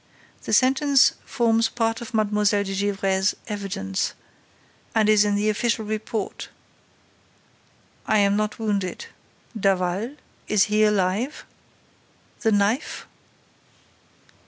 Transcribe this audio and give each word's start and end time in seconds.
The 0.45 0.53
sentence 0.53 1.13
forms 1.25 1.69
part 1.69 2.01
of 2.01 2.11
Mlle. 2.11 2.43
de 2.45 2.63
Gesvres' 2.73 3.35
evidence 3.47 4.15
and 4.95 5.07
is 5.07 5.23
in 5.23 5.35
the 5.35 5.47
official 5.47 5.85
report: 5.85 6.49
'I 8.07 8.17
am 8.17 8.35
not 8.35 8.57
wounded.—Daval?—Is 8.57 10.63
he 10.63 10.83
alive?—The 10.85 12.51
knife? 12.51 13.05